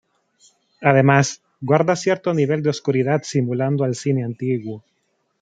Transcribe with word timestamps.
Además 0.81 1.43
guarda 1.61 1.95
cierto 1.95 2.33
nivel 2.33 2.63
de 2.63 2.71
oscuridad 2.71 3.21
simulando 3.23 3.83
al 3.83 3.93
cine 3.93 4.23
antiguo. 4.23 4.83